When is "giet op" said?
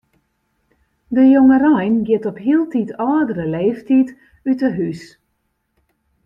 2.07-2.37